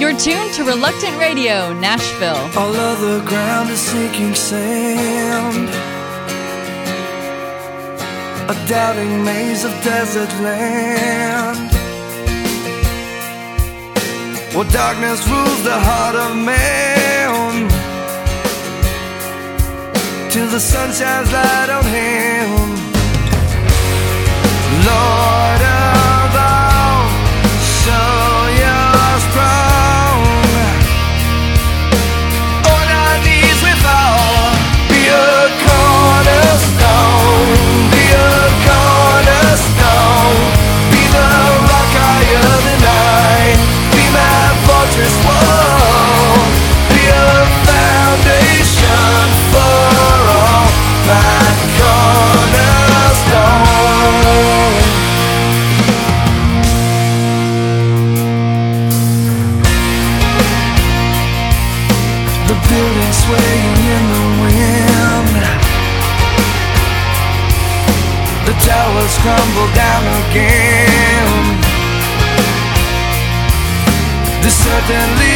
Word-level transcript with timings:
You're 0.00 0.16
tuned 0.16 0.54
to 0.54 0.64
Reluctant 0.64 1.18
Radio, 1.18 1.74
Nashville. 1.74 2.48
All 2.58 2.74
of 2.74 3.02
the 3.02 3.22
ground 3.28 3.68
is 3.68 3.78
sinking 3.78 4.34
sand. 4.34 5.68
A 8.48 8.54
doubting 8.66 9.22
maze 9.22 9.62
of 9.62 9.72
desert 9.82 10.32
land. 10.40 11.70
Where 14.54 14.70
darkness 14.70 15.20
rules 15.28 15.62
the 15.64 15.78
heart 15.78 16.16
of 16.16 16.34
man. 16.34 17.68
Till 20.30 20.46
the 20.46 20.60
sun 20.60 20.94
shines 20.94 21.30
light 21.30 21.68
on 21.68 21.84
him. 21.84 22.48
Lord, 24.88 25.69
again. 70.30 71.28
There's 74.40 74.54
certainly 74.54 75.29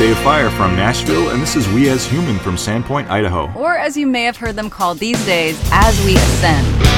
Dave 0.00 0.18
Fire 0.20 0.48
from 0.48 0.76
Nashville, 0.76 1.28
and 1.28 1.42
this 1.42 1.56
is 1.56 1.68
We 1.68 1.90
As 1.90 2.06
Human 2.06 2.38
from 2.38 2.54
Sandpoint, 2.56 3.10
Idaho. 3.10 3.52
Or 3.52 3.76
as 3.76 3.98
you 3.98 4.06
may 4.06 4.22
have 4.22 4.38
heard 4.38 4.56
them 4.56 4.70
called 4.70 4.96
these 4.96 5.22
days, 5.26 5.60
As 5.70 6.02
We 6.06 6.16
Ascend. 6.16 6.89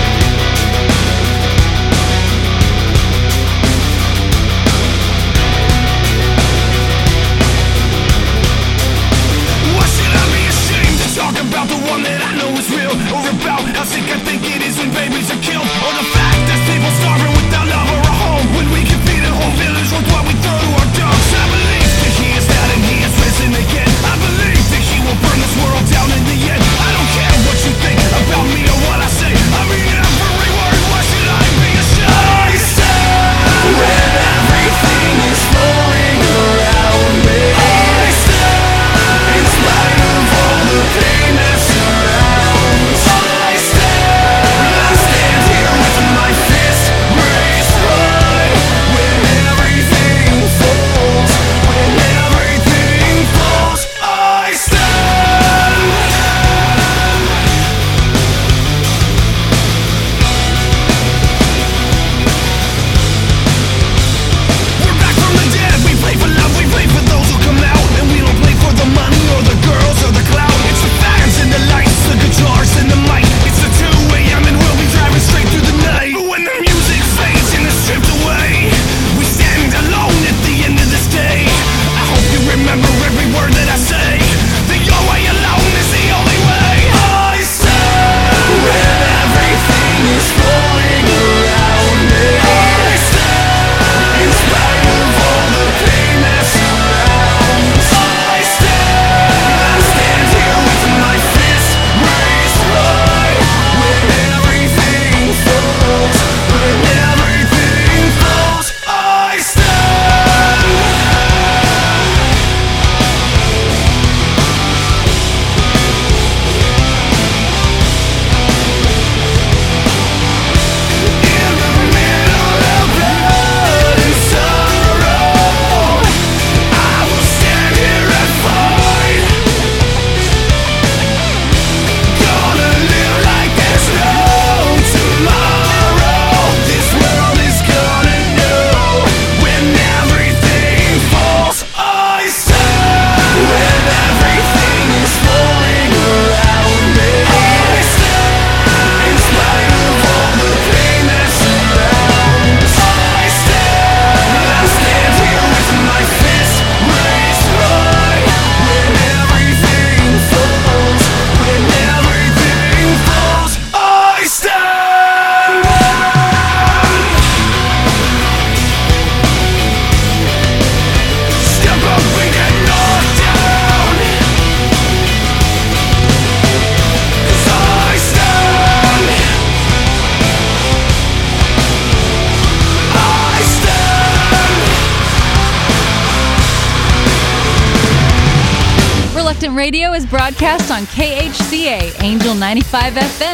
Broadcast 190.13 190.71
on 190.71 190.83
KHCA 190.89 192.03
Angel 192.03 192.35
95 192.35 192.93
FM, 192.93 193.32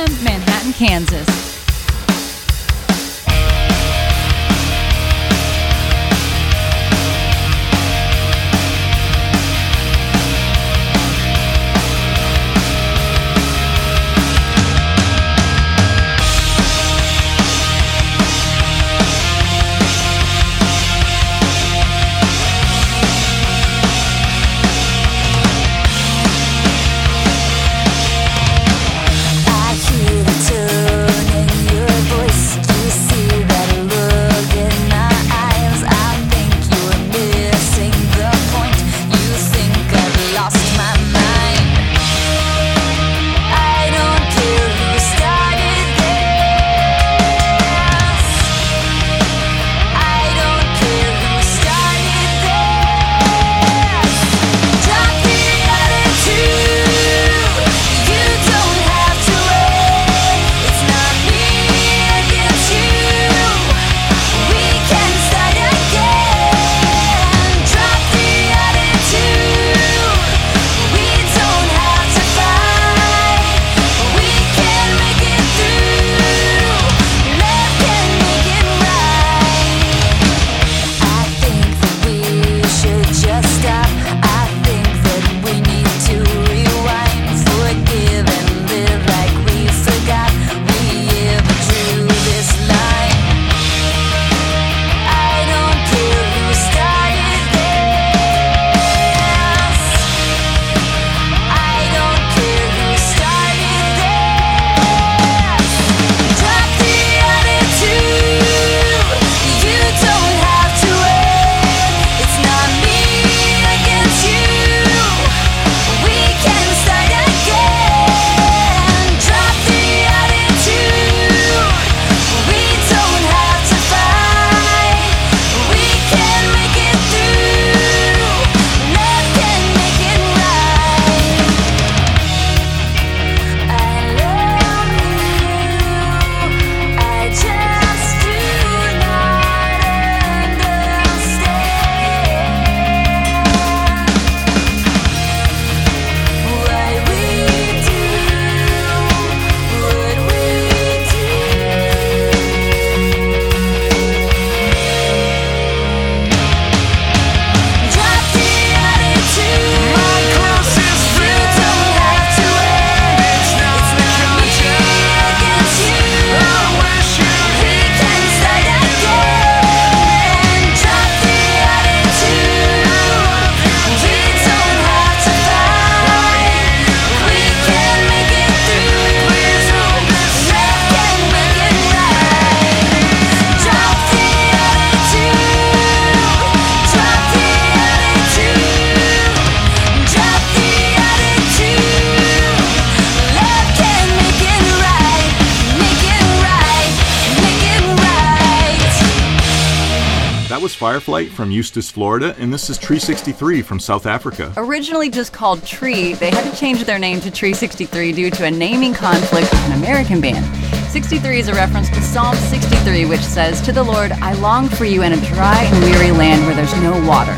Fireflight 200.79 201.31
from 201.31 201.51
Eustis, 201.51 201.91
Florida, 201.91 202.37
and 202.39 202.55
this 202.55 202.71
is 202.71 202.79
Tree 202.79 203.01
63 203.01 203.63
from 203.63 203.81
South 203.81 204.07
Africa. 204.07 204.53
Originally 204.57 205.11
just 205.11 205.33
called 205.33 205.67
Tree, 205.67 206.15
they 206.15 206.31
had 206.31 206.49
to 206.49 206.57
change 206.57 206.85
their 206.85 207.01
name 207.01 207.21
to 207.23 207.33
Tree 207.33 207.53
63 207.53 208.13
due 208.13 208.31
to 208.31 208.45
a 208.45 208.51
naming 208.51 208.95
conflict 208.95 209.51
with 209.51 209.65
an 209.65 209.73
American 209.73 210.21
band. 210.21 210.47
63 210.93 211.41
is 211.41 211.49
a 211.49 211.55
reference 211.55 211.89
to 211.89 212.01
Psalm 212.01 212.37
63, 212.37 213.07
which 213.07 213.23
says, 213.23 213.61
To 213.63 213.73
the 213.73 213.83
Lord, 213.83 214.13
I 214.13 214.35
long 214.35 214.69
for 214.69 214.85
you 214.85 215.03
in 215.03 215.15
a 215.15 215.21
dry 215.35 215.65
and 215.65 215.83
weary 215.83 216.13
land 216.13 216.47
where 216.47 216.55
there's 216.55 216.73
no 216.81 216.93
water. 217.09 217.35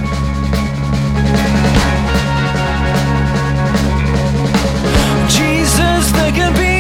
Jesus, 5.31 6.13
there 6.13 6.33
can 6.33 6.53
be 6.53 6.80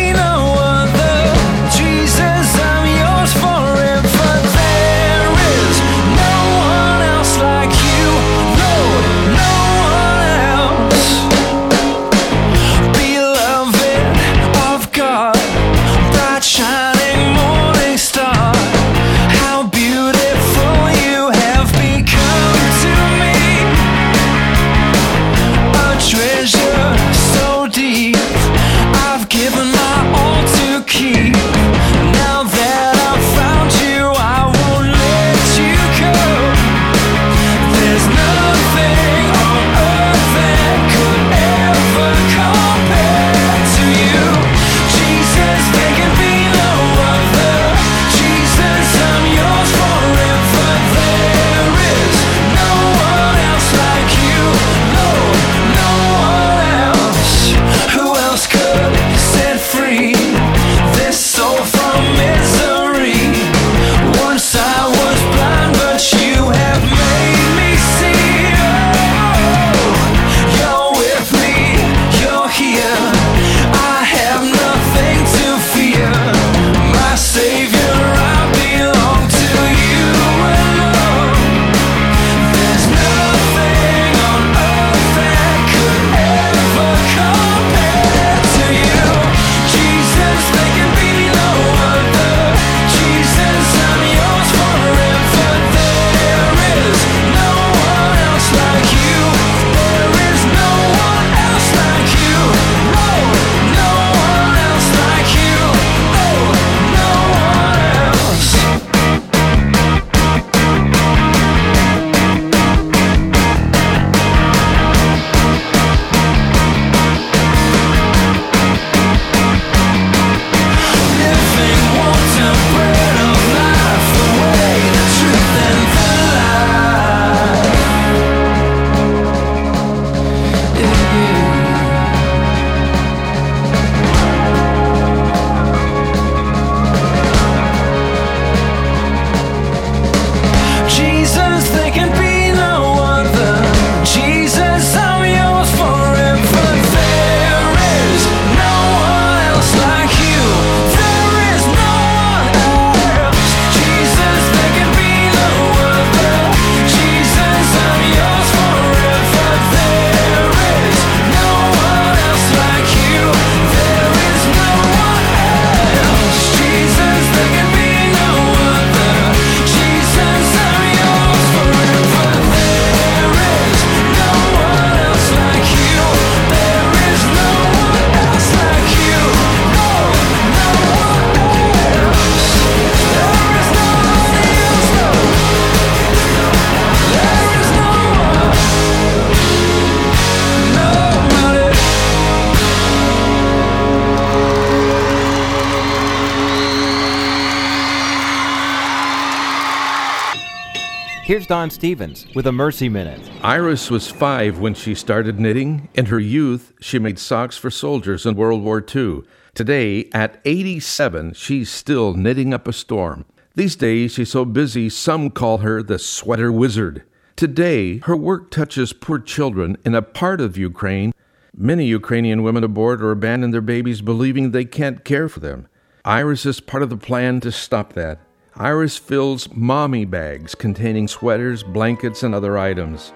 Here's 201.30 201.46
Don 201.46 201.70
Stephens 201.70 202.26
with 202.34 202.48
a 202.48 202.50
Mercy 202.50 202.88
Minute. 202.88 203.20
Iris 203.40 203.88
was 203.88 204.10
five 204.10 204.58
when 204.58 204.74
she 204.74 204.96
started 204.96 205.38
knitting. 205.38 205.88
In 205.94 206.06
her 206.06 206.18
youth, 206.18 206.72
she 206.80 206.98
made 206.98 207.20
socks 207.20 207.56
for 207.56 207.70
soldiers 207.70 208.26
in 208.26 208.34
World 208.34 208.64
War 208.64 208.84
II. 208.84 209.22
Today, 209.54 210.10
at 210.12 210.40
87, 210.44 211.34
she's 211.34 211.70
still 211.70 212.14
knitting 212.14 212.52
up 212.52 212.66
a 212.66 212.72
storm. 212.72 213.26
These 213.54 213.76
days, 213.76 214.14
she's 214.14 214.32
so 214.32 214.44
busy, 214.44 214.88
some 214.88 215.30
call 215.30 215.58
her 215.58 215.84
the 215.84 216.00
sweater 216.00 216.50
wizard. 216.50 217.04
Today, 217.36 217.98
her 217.98 218.16
work 218.16 218.50
touches 218.50 218.92
poor 218.92 219.20
children 219.20 219.76
in 219.84 219.94
a 219.94 220.02
part 220.02 220.40
of 220.40 220.58
Ukraine. 220.58 221.14
Many 221.56 221.86
Ukrainian 221.86 222.42
women 222.42 222.64
abort 222.64 223.00
or 223.00 223.12
abandon 223.12 223.52
their 223.52 223.60
babies 223.60 224.02
believing 224.02 224.50
they 224.50 224.64
can't 224.64 225.04
care 225.04 225.28
for 225.28 225.38
them. 225.38 225.68
Iris 226.04 226.44
is 226.44 226.58
part 226.58 226.82
of 226.82 226.90
the 226.90 226.96
plan 226.96 227.38
to 227.42 227.52
stop 227.52 227.92
that. 227.92 228.18
Iris 228.56 228.96
fills 228.96 229.48
mommy 229.54 230.04
bags 230.04 230.54
containing 230.54 231.06
sweaters, 231.06 231.62
blankets, 231.62 232.22
and 232.22 232.34
other 232.34 232.58
items. 232.58 233.12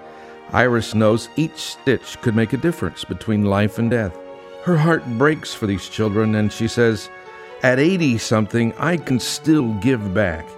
Iris 0.52 0.94
knows 0.94 1.28
each 1.36 1.58
stitch 1.58 2.20
could 2.22 2.36
make 2.36 2.52
a 2.52 2.58
difference 2.58 3.04
between 3.04 3.44
life 3.44 3.78
and 3.78 3.90
death. 3.90 4.16
Her 4.62 4.76
heart 4.76 5.04
breaks 5.18 5.52
for 5.52 5.66
these 5.66 5.88
children, 5.88 6.36
and 6.36 6.52
she 6.52 6.68
says, 6.68 7.10
At 7.62 7.80
80 7.80 8.18
something, 8.18 8.72
I 8.78 8.96
can 8.96 9.18
still 9.18 9.74
give 9.74 10.14
back. 10.14 10.48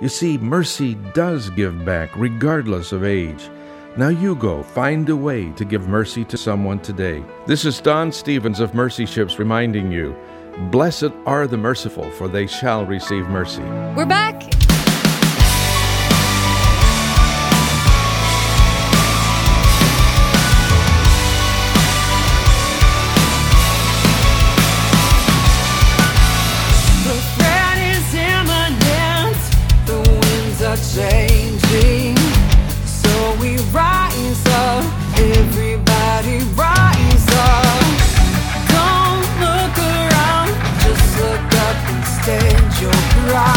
You 0.00 0.08
see, 0.08 0.38
mercy 0.38 0.94
does 1.12 1.50
give 1.50 1.84
back, 1.84 2.14
regardless 2.16 2.92
of 2.92 3.04
age. 3.04 3.50
Now 3.96 4.08
you 4.08 4.34
go, 4.36 4.62
find 4.62 5.08
a 5.08 5.16
way 5.16 5.50
to 5.52 5.64
give 5.64 5.88
mercy 5.88 6.24
to 6.26 6.36
someone 6.36 6.80
today. 6.80 7.24
This 7.46 7.64
is 7.64 7.80
Don 7.80 8.12
Stephens 8.12 8.60
of 8.60 8.74
Mercy 8.74 9.06
Ships 9.06 9.38
reminding 9.38 9.92
you 9.92 10.16
Blessed 10.70 11.10
are 11.26 11.46
the 11.46 11.56
merciful, 11.56 12.10
for 12.12 12.28
they 12.28 12.46
shall 12.46 12.86
receive 12.86 13.28
mercy. 13.28 13.62
We're 13.96 14.06
back. 14.06 14.53
Up 42.26 42.30
and 42.30 42.72
stand 42.72 43.53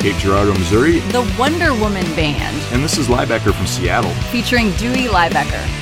Cape 0.00 0.16
Girardeau, 0.16 0.54
Missouri, 0.54 1.00
The 1.10 1.30
Wonder 1.38 1.74
Woman 1.74 2.06
Band, 2.16 2.56
and 2.72 2.82
this 2.82 2.96
is 2.96 3.08
Liebecker 3.08 3.52
from 3.54 3.66
Seattle. 3.66 4.10
featuring 4.32 4.70
Dewey 4.76 5.08
Liebecker. 5.08 5.79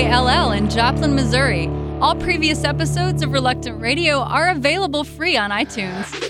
WKLL 0.00 0.56
in 0.56 0.70
Joplin, 0.70 1.14
Missouri. 1.14 1.66
All 2.00 2.14
previous 2.14 2.64
episodes 2.64 3.22
of 3.22 3.32
Reluctant 3.32 3.82
Radio 3.82 4.20
are 4.20 4.48
available 4.48 5.04
free 5.04 5.36
on 5.36 5.50
iTunes. 5.50 6.29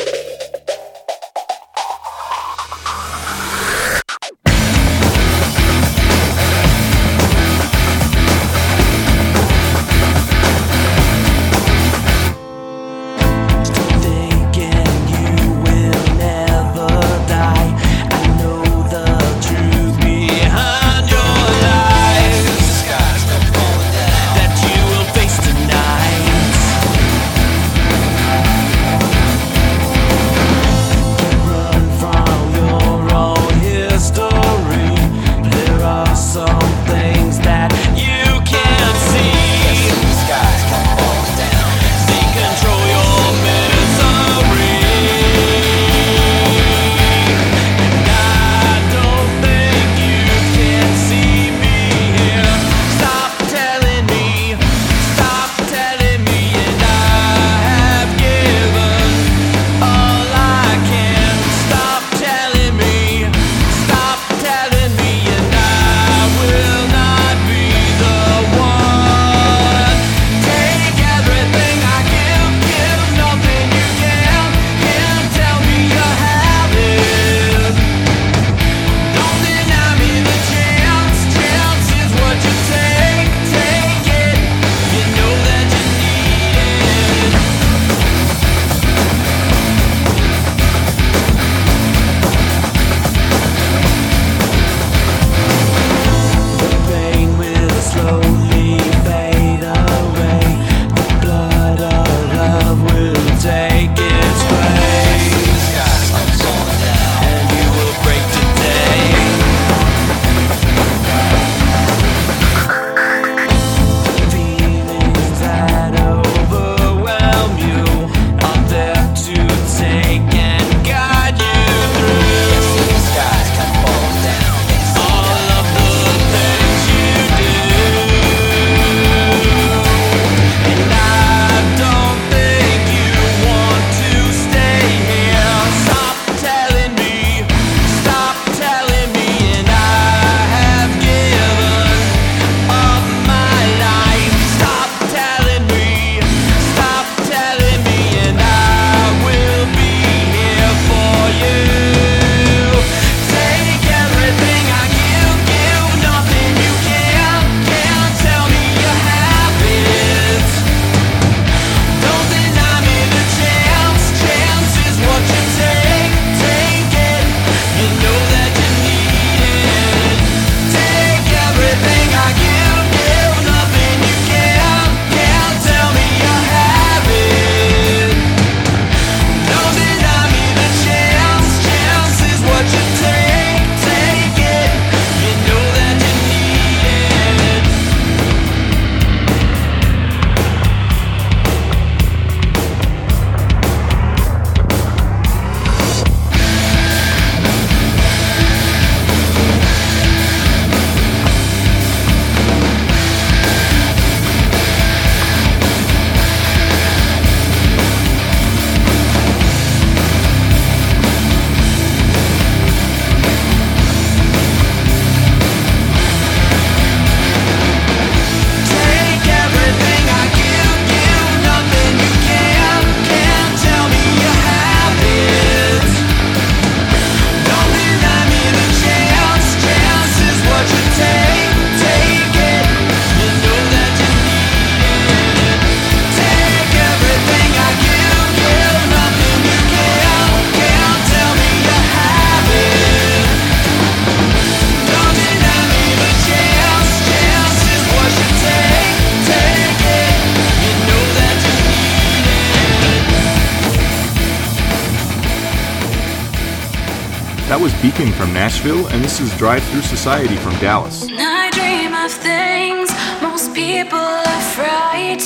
Beacon 257.82 258.12
from 258.12 258.32
Nashville, 258.34 258.86
and 258.88 259.02
this 259.02 259.20
is 259.20 259.34
Drive 259.38 259.62
Through 259.64 259.80
Society 259.80 260.36
from 260.36 260.52
Dallas. 260.58 261.06
I 261.08 261.48
dream 261.54 261.94
of 261.94 262.12
things 262.12 262.90
most 263.22 263.54
people 263.54 263.98
are 263.98 264.40
frightened 264.52 265.22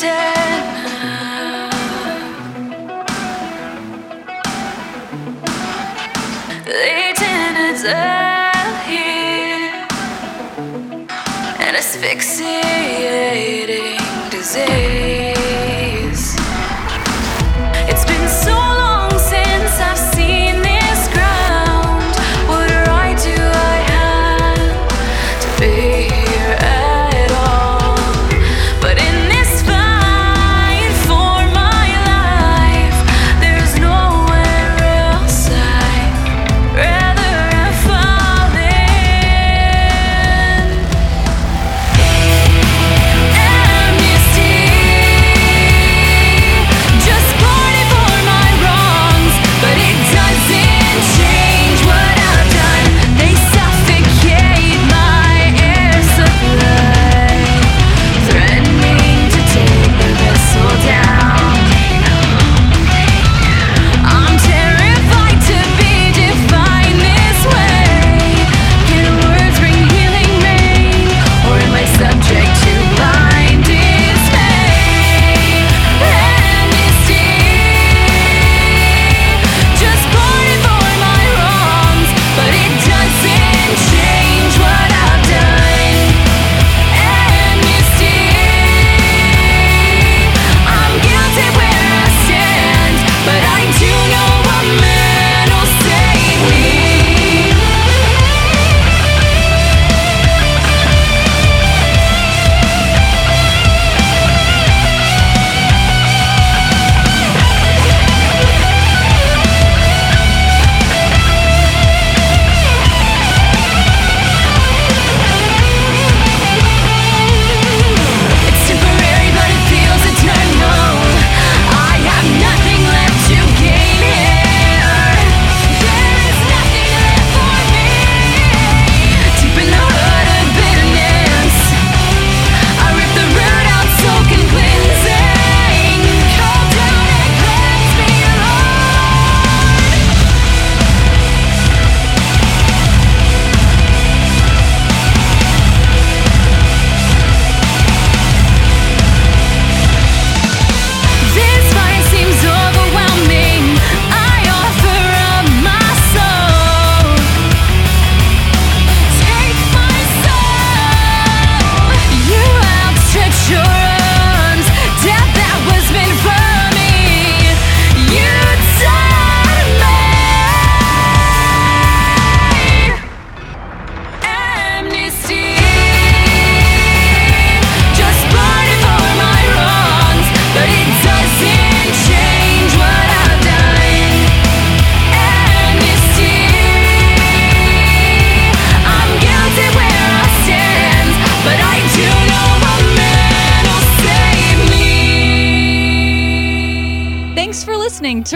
here 8.87 9.87
asphyxiating 11.77 13.99
disease. 14.31 15.34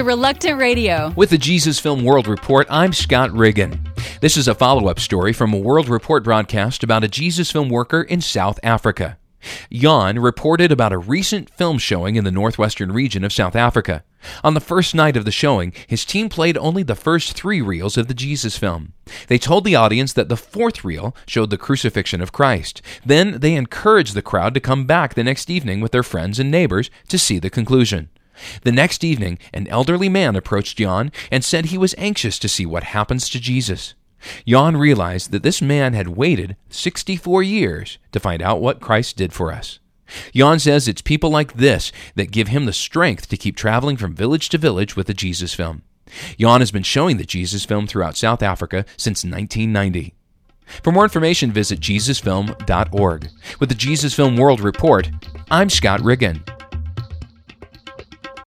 Reluctant 0.09 0.59
Radio. 0.59 1.13
With 1.17 1.29
the 1.29 1.37
Jesus 1.37 1.79
Film 1.79 2.03
World 2.03 2.29
Report, 2.29 2.67
I'm 2.71 2.95
Scott 2.95 3.31
Riggin. 3.31 3.79
This 4.23 4.39
is 4.39 4.49
a 4.49 4.55
follow 4.55 4.89
up 4.89 4.99
story 4.99 5.35
from 5.35 5.53
a 5.53 5.59
World 5.59 5.87
Report 5.87 6.25
broadcast 6.25 6.83
about 6.83 7.05
a 7.05 7.09
Jesus 7.09 7.51
Film 7.51 7.69
worker 7.69 8.01
in 8.01 8.23
South 8.23 8.59
Africa. 8.63 9.19
Jan 9.71 10.19
reported 10.19 10.73
about 10.73 10.95
a 10.95 10.99
recent 10.99 11.51
film 11.51 11.77
showing 11.77 12.17
in 12.17 12.25
the 12.25 12.31
northwestern 12.31 12.91
region 12.91 13.23
of 13.23 13.35
South 13.35 13.55
Africa. 13.55 14.03
On 14.43 14.55
the 14.55 14.61
first 14.61 14.95
night 14.95 15.15
of 15.15 15.27
the 15.27 15.31
showing, 15.31 15.75
his 15.87 16.07
team 16.07 16.31
played 16.31 16.57
only 16.57 16.83
the 16.83 16.95
first 16.95 17.35
three 17.35 17.61
reels 17.61 17.99
of 17.99 18.09
the 18.09 18.15
Jesus 18.15 18.57
film. 18.57 18.95
They 19.27 19.37
told 19.37 19.65
the 19.65 19.77
audience 19.77 20.15
that 20.15 20.31
the 20.31 20.39
fourth 20.39 20.85
reel 20.85 21.15
showed 21.27 21.51
the 21.51 21.59
crucifixion 21.59 22.23
of 22.23 22.33
Christ. 22.33 22.81
Then 23.05 23.41
they 23.41 23.55
encouraged 23.55 24.15
the 24.15 24.23
crowd 24.23 24.55
to 24.55 24.61
come 24.61 24.87
back 24.87 25.13
the 25.13 25.23
next 25.23 25.51
evening 25.51 25.83
with 25.83 25.93
their 25.93 26.03
friends 26.03 26.39
and 26.39 26.51
neighbors 26.51 26.91
to 27.09 27.19
see 27.19 27.39
the 27.39 27.51
conclusion. 27.51 28.09
The 28.63 28.73
next 28.73 29.05
evening, 29.05 29.39
an 29.53 29.67
elderly 29.69 30.09
man 30.09 30.37
approached 30.37 30.79
Jan 30.79 31.13
and 31.31 31.45
said 31.45 31.67
he 31.67 31.79
was 31.79 31.95
anxious 31.99 32.39
to 32.39 32.49
see 32.49 32.67
what 32.67 32.85
happens 32.85 33.29
to 33.31 33.41
Jesus. 33.41 33.95
Jan 34.47 34.77
realized 34.77 35.31
that 35.31 35.43
this 35.43 35.63
man 35.63 35.95
had 35.95 36.09
waited 36.09 36.57
64 36.71 37.43
years 37.43 37.99
to 38.13 38.21
find 38.21 38.43
out 38.43 38.61
what 38.61 38.81
Christ 38.81 39.17
did 39.17 39.33
for 39.33 39.53
us. 39.53 39.79
Jan 40.35 40.59
says 40.59 40.89
it's 40.89 41.03
people 41.03 41.31
like 41.31 41.55
this 41.55 41.93
that 42.15 42.31
give 42.31 42.49
him 42.49 42.65
the 42.65 42.73
strength 42.73 43.29
to 43.29 43.37
keep 43.37 43.57
traveling 43.57 43.97
from 43.97 44.15
village 44.15 44.49
to 44.51 44.59
village 44.59 44.97
with 44.97 45.07
the 45.07 45.15
Jesus 45.15 45.55
film. 45.55 45.83
Jan 46.39 46.61
has 46.61 46.71
been 46.71 46.83
showing 46.83 47.19
the 47.19 47.25
Jesus 47.25 47.65
film 47.65 47.87
throughout 47.87 48.17
South 48.17 48.43
Africa 48.43 48.85
since 48.97 49.25
1990. 49.25 50.15
For 50.83 50.93
more 50.93 51.05
information, 51.05 51.53
visit 51.53 51.81
JesusFilm.org. 51.81 53.29
With 53.59 53.69
the 53.69 53.75
Jesus 53.75 54.15
Film 54.15 54.37
World 54.37 54.61
Report, 54.61 55.11
I'm 55.51 55.71
Scott 55.71 56.03
Riggin. 56.03 56.43